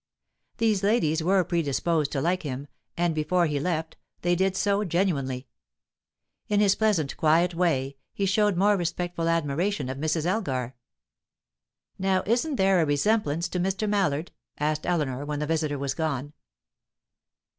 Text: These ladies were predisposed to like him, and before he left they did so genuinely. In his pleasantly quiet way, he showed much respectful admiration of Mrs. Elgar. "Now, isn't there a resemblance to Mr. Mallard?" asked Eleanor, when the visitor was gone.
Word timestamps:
These 0.57 0.81
ladies 0.81 1.21
were 1.21 1.43
predisposed 1.43 2.11
to 2.13 2.21
like 2.21 2.41
him, 2.41 2.67
and 2.97 3.13
before 3.13 3.45
he 3.45 3.59
left 3.59 3.97
they 4.23 4.33
did 4.35 4.55
so 4.55 4.83
genuinely. 4.83 5.47
In 6.47 6.59
his 6.59 6.73
pleasantly 6.73 7.13
quiet 7.15 7.53
way, 7.53 7.97
he 8.11 8.25
showed 8.25 8.57
much 8.57 8.79
respectful 8.79 9.29
admiration 9.29 9.89
of 9.89 9.99
Mrs. 9.99 10.25
Elgar. 10.25 10.73
"Now, 11.99 12.23
isn't 12.25 12.55
there 12.55 12.81
a 12.81 12.85
resemblance 12.87 13.47
to 13.49 13.59
Mr. 13.59 13.87
Mallard?" 13.87 14.31
asked 14.59 14.87
Eleanor, 14.87 15.23
when 15.23 15.37
the 15.37 15.45
visitor 15.45 15.77
was 15.77 15.93
gone. 15.93 16.33